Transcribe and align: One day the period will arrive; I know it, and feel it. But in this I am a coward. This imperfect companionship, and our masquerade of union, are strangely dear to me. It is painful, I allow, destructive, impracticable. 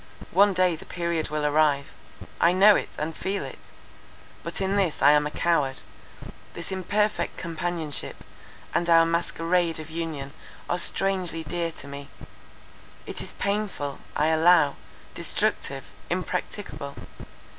One 0.31 0.53
day 0.55 0.75
the 0.75 0.83
period 0.83 1.29
will 1.29 1.45
arrive; 1.45 1.91
I 2.39 2.53
know 2.53 2.75
it, 2.75 2.89
and 2.97 3.15
feel 3.15 3.43
it. 3.45 3.59
But 4.41 4.59
in 4.59 4.75
this 4.75 4.99
I 5.03 5.11
am 5.11 5.27
a 5.27 5.29
coward. 5.29 5.83
This 6.55 6.71
imperfect 6.71 7.37
companionship, 7.37 8.15
and 8.73 8.89
our 8.89 9.05
masquerade 9.05 9.79
of 9.79 9.91
union, 9.91 10.33
are 10.67 10.79
strangely 10.79 11.43
dear 11.43 11.71
to 11.73 11.87
me. 11.87 12.07
It 13.05 13.21
is 13.21 13.33
painful, 13.33 13.99
I 14.15 14.29
allow, 14.29 14.75
destructive, 15.13 15.91
impracticable. 16.09 16.95